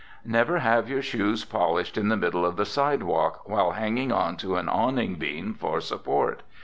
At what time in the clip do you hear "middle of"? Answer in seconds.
2.17-2.55